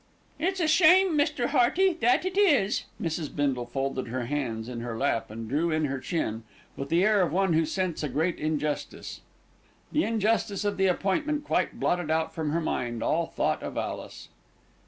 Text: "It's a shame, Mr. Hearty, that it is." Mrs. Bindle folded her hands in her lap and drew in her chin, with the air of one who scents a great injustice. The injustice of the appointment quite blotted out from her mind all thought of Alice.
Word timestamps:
"It's 0.39 0.59
a 0.59 0.67
shame, 0.67 1.15
Mr. 1.15 1.49
Hearty, 1.49 1.93
that 2.01 2.25
it 2.25 2.35
is." 2.35 2.85
Mrs. 2.99 3.29
Bindle 3.35 3.67
folded 3.67 4.07
her 4.07 4.25
hands 4.25 4.67
in 4.67 4.79
her 4.79 4.97
lap 4.97 5.29
and 5.29 5.47
drew 5.47 5.69
in 5.69 5.85
her 5.85 5.99
chin, 5.99 6.41
with 6.75 6.89
the 6.89 7.03
air 7.05 7.21
of 7.21 7.31
one 7.31 7.53
who 7.53 7.67
scents 7.67 8.01
a 8.01 8.09
great 8.09 8.39
injustice. 8.39 9.21
The 9.91 10.03
injustice 10.05 10.65
of 10.65 10.77
the 10.77 10.87
appointment 10.87 11.43
quite 11.43 11.79
blotted 11.79 12.09
out 12.09 12.33
from 12.33 12.49
her 12.49 12.61
mind 12.61 13.03
all 13.03 13.27
thought 13.27 13.61
of 13.61 13.77
Alice. 13.77 14.29